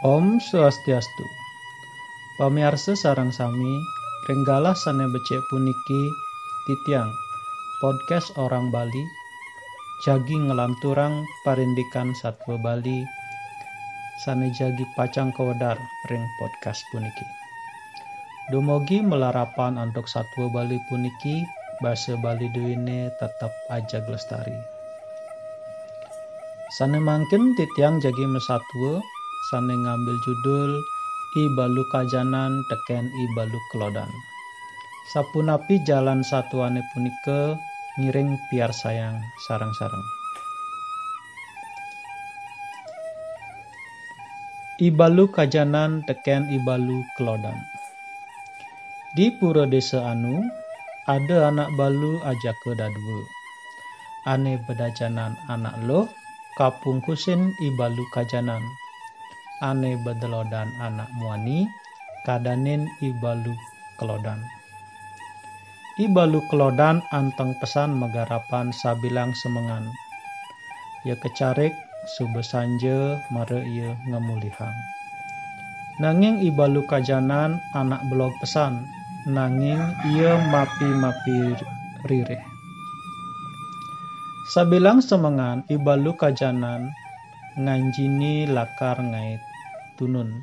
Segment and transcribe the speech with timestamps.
[0.00, 1.28] Om Swastiastu.
[2.40, 3.84] Pamiarsa sarang sami,
[4.24, 6.08] renggalah sane becek puniki
[6.64, 7.12] titiang
[7.84, 9.04] podcast orang Bali
[10.00, 13.04] jagi ngelanturang parindikan satwa Bali
[14.24, 15.76] sane jagi pacang kewedar
[16.08, 17.28] ring podcast puniki.
[18.48, 21.44] Dumogi melarapan untuk satwa Bali puniki
[21.84, 24.56] bahasa Bali duine tetap aja lestari.
[26.72, 29.04] Sane mangkin titiang jagi mesatwa
[29.40, 30.84] sane ngambil judul
[31.30, 34.10] I Balu Kajanan teken Balu Kelodan.
[35.14, 37.54] Sapunapi jalan satuane punike
[37.98, 40.02] ngiring piar sayang sarang-sarang.
[44.82, 47.56] Ibalu Kajanan teken Ibalu Kelodan.
[49.14, 50.42] Di pura desa anu,
[51.06, 53.22] ada anak balu aja ke dadwe.
[54.26, 56.10] Ane bedajanan anak lo,
[56.58, 58.62] kapungkusin Ibalu Kajanan
[59.60, 61.68] ane bedelodan anak muani
[62.24, 63.52] kadanin ibalu
[64.00, 64.40] kelodan.
[66.00, 69.84] Ibalu kelodan anteng pesan megarapan sabilang semengan.
[71.04, 71.76] Ya kecarik
[72.16, 74.76] subesanje mare ia ngemulihang.
[76.00, 78.88] Nanging ibalu kajanan anak blog pesan,
[79.28, 79.80] nanging
[80.16, 81.60] ia mapi-mapi
[82.08, 82.40] ririh.
[84.56, 86.88] Sabilang semengan ibalu kajanan
[87.60, 89.49] nganjini lakar ngait
[90.00, 90.40] tunun.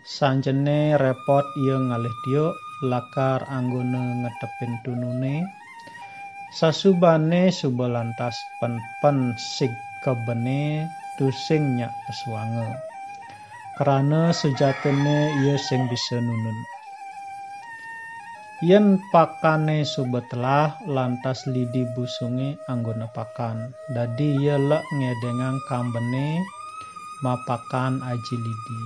[0.00, 2.56] Sanjene repot ia ngalih dio
[2.88, 5.44] lakar anggone ngetepin tunune.
[6.56, 10.88] Sasubane subalantas pen-pen sig kebene
[11.20, 12.80] tusing nyak pesuange.
[13.76, 16.58] Karena sejatene ia sing bisa nunun.
[18.60, 23.72] Yen pakane subetlah lantas lidi busunge anggone pakan.
[23.92, 26.44] Dadi ia lek ngedengang kambene
[27.20, 28.80] mapakan aji lidi.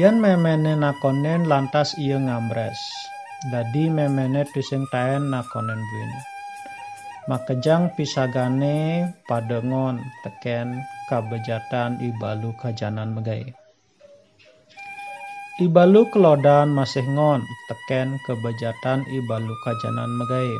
[0.00, 2.80] Yen memene nakonen lantas ia ngambres.
[3.52, 6.12] Dadi memene tusing taen nakonen buin.
[7.30, 13.52] Makejang pisagane padengon teken kabejatan ibalu kajanan megai.
[15.60, 20.50] Ibalu kelodan masih ngon teken kebejatan ibalu kajanan megai.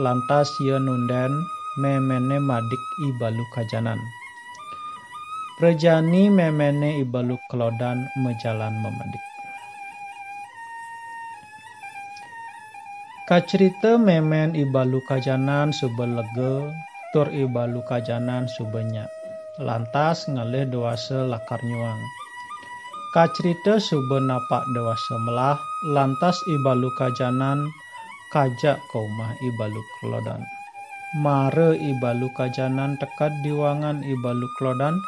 [0.00, 1.30] Lantas ia nunden
[1.78, 4.00] memene madik ibalu kajanan.
[5.58, 9.18] Prejani memene ibaluk kelodan mejalan memadik.
[13.26, 16.70] Kacerita memen ibalu kajanan subelege
[17.10, 19.10] tur ibalu kajanan subenya.
[19.58, 22.00] Lantas ngalih dewasa lakar nyuang.
[23.10, 25.58] Kacerita sube napak dewasa melah,
[25.90, 27.66] lantas ibalu kajanan
[28.30, 30.46] kajak kaumah ibalu kelodan.
[31.18, 35.02] Mare ibalu kajanan tekat diwangan ibalu kelodan,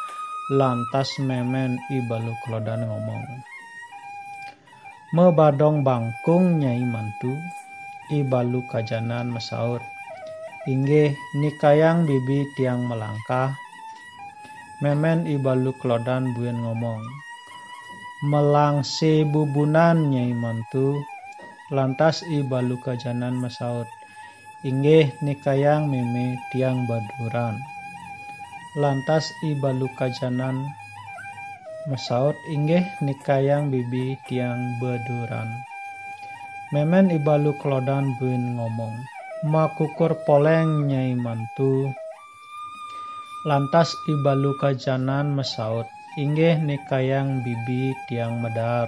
[0.51, 3.23] Lantas memen ibalu klodan ngomong.
[5.15, 7.39] Mebadong bangkung nyai mantu,
[8.11, 9.79] ibalu kajanan mesaur.
[10.67, 13.55] Inggih nikayang bibi tiang melangkah.
[14.83, 16.99] Memen ibalu klodan buen ngomong.
[18.27, 20.99] Melang si bubunan nyai mantu,
[21.71, 23.87] lantas ibalu kajanan mesaur.
[24.67, 27.55] Inggih nikayang meme tiang baduran
[28.71, 30.63] lantas ibalu kajanan
[31.91, 35.51] mesaut inggih nikayang bibi tiang beduran.
[36.71, 38.95] Memen ibalu klodan buin ngomong,
[39.43, 41.91] makukur poleng nyai mantu.
[43.43, 48.87] Lantas ibalu kajanan mesaut, inggih nikayang bibi tiang medar.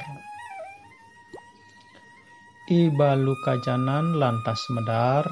[2.71, 5.27] Ibalu kajanan lantas medar,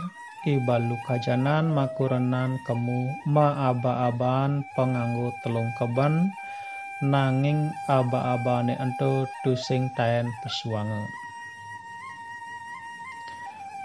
[0.46, 6.34] ibalu kajanan makurenan kemu aba-aban penganggu telung keban
[7.02, 11.06] nanging aba-abane ento tusing taen pesuange.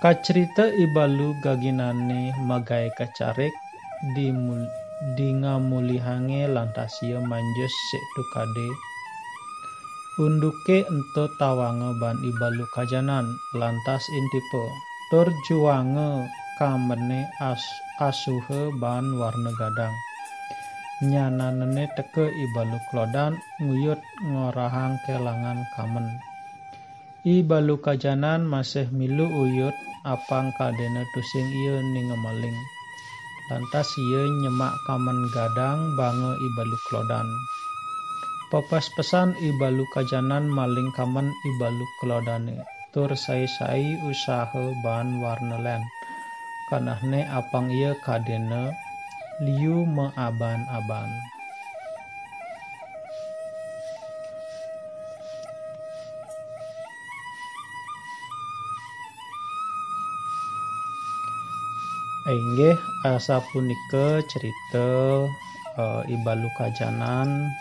[0.00, 3.52] Kacerita ibalu gaginane magai kacarik
[4.12, 4.28] di
[5.16, 8.68] di ngamulihange lantas ia manjus sek tukade
[10.16, 14.64] unduke ento tawange ban ibalu kajanan lantas intipe
[15.12, 15.28] tur
[16.56, 17.60] kamene as
[18.00, 19.92] asuhe ban warna gadang.
[21.04, 26.16] Nyananene teke ibalu klodan nguyut ngorahang kelangan kamen.
[27.28, 29.76] Ibalu kajanan masih milu uyut
[30.08, 32.56] apang kadena tusing iya ningemaling.
[33.52, 37.28] Lantas iya nyemak kamen gadang bange ibalu klodan.
[38.48, 42.64] Papas pesan ibalu kajanan maling kamen ibalu klodane.
[42.96, 45.84] Tur sai-sai usaha ban warna len
[46.66, 48.74] kanahne apang ia kadene
[49.38, 51.10] liu meaban-aban.
[62.26, 62.74] Inggih
[63.06, 65.22] asa punika cerita
[65.78, 67.54] uh, ibalu kajanan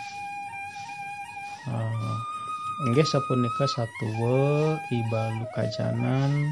[1.70, 2.18] eh, uh,
[2.90, 6.50] inggih sapunika satwa ibalu kajanan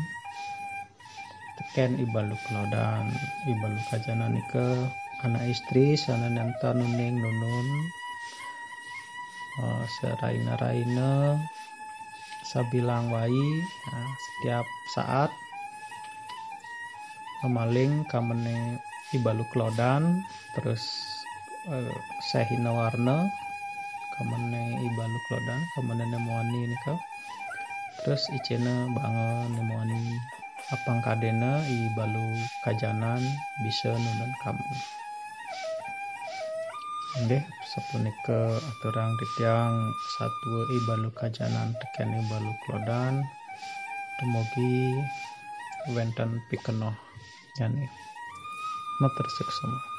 [1.58, 3.10] teken Ibalu Klodan
[3.46, 4.90] Ibalu Kajanan nika
[5.24, 7.68] anak istri sanananta nuning nunun
[9.62, 11.38] uh, seraina-raina
[12.44, 13.46] sabilang wai
[13.88, 15.30] nah, setiap saat
[17.40, 18.76] kemaling kamene
[19.16, 20.20] ibalu klodan
[20.52, 20.84] terus
[21.72, 21.94] uh,
[22.28, 23.24] sehina warna
[24.20, 26.94] kamene ibalu klodan kamene nemuani nika
[28.04, 30.20] terus icena banget nemuani
[30.72, 33.20] apang kadena ibalu kajanan
[33.60, 34.80] bisa nunan kamen
[37.14, 43.22] Nggih, sapunika aturang titiang satu ibalu kajanan teken ibalu klodan.
[44.18, 44.98] Dumugi
[45.94, 46.98] wenten pikenoh
[47.54, 47.86] yani.
[48.98, 49.93] Matur semua